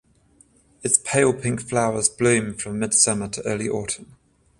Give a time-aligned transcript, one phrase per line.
[0.81, 4.17] Its pale pink flowers bloom from mid summer to early autumn.